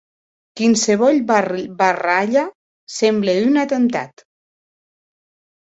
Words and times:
Quinsevolh 0.61 1.27
barralha 1.83 2.47
semble 2.95 3.37
un 3.53 3.63
atemptat. 3.67 4.27